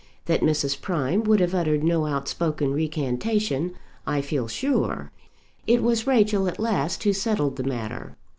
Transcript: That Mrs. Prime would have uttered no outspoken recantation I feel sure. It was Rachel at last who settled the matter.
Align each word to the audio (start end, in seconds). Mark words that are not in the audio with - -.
That 0.25 0.41
Mrs. 0.41 0.81
Prime 0.81 1.21
would 1.25 1.39
have 1.41 1.53
uttered 1.53 1.83
no 1.83 2.07
outspoken 2.07 2.71
recantation 2.73 3.75
I 4.07 4.21
feel 4.21 4.47
sure. 4.47 5.11
It 5.67 5.83
was 5.83 6.07
Rachel 6.07 6.47
at 6.47 6.57
last 6.59 7.03
who 7.03 7.13
settled 7.13 7.55
the 7.57 7.63
matter. 7.63 8.17